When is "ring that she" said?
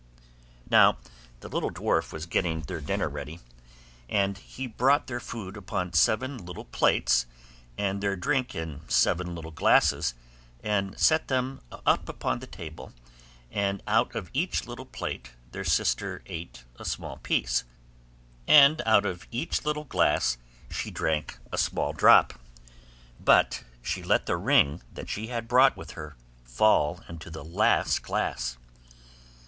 24.35-25.27